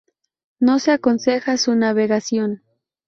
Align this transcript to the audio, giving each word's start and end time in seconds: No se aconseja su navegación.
No 0.59 0.79
se 0.79 0.89
aconseja 0.89 1.57
su 1.57 1.75
navegación. 1.75 2.63